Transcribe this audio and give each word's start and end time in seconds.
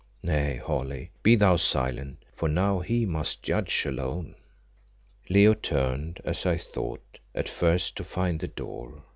Nay, 0.23 0.55
Holly, 0.57 1.11
be 1.21 1.35
thou 1.35 1.57
silent, 1.57 2.25
for 2.35 2.49
now 2.49 2.79
he 2.79 3.05
must 3.05 3.43
judge 3.43 3.85
alone." 3.85 4.33
Leo 5.29 5.53
turned, 5.53 6.19
as 6.25 6.43
I 6.43 6.57
thought, 6.57 7.19
at 7.35 7.47
first, 7.47 7.97
to 7.97 8.03
find 8.03 8.39
the 8.39 8.47
door. 8.47 9.03